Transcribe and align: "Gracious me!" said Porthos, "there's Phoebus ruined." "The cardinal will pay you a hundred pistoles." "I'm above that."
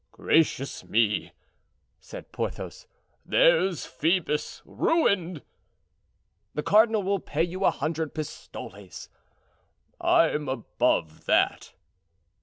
"Gracious 0.13 0.83
me!" 0.83 1.31
said 1.99 2.31
Porthos, 2.31 2.87
"there's 3.23 3.85
Phoebus 3.85 4.63
ruined." 4.65 5.43
"The 6.55 6.63
cardinal 6.63 7.03
will 7.03 7.19
pay 7.19 7.43
you 7.43 7.63
a 7.65 7.69
hundred 7.69 8.15
pistoles." 8.15 9.09
"I'm 10.01 10.49
above 10.49 11.25
that." 11.27 11.75